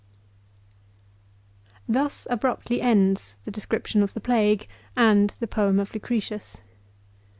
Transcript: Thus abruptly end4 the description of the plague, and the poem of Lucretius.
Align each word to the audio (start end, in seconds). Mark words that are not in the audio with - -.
Thus 1.87 2.25
abruptly 2.31 2.79
end4 2.79 3.35
the 3.43 3.51
description 3.51 4.01
of 4.01 4.15
the 4.15 4.19
plague, 4.19 4.67
and 4.97 5.29
the 5.29 5.45
poem 5.45 5.79
of 5.79 5.93
Lucretius. 5.93 6.59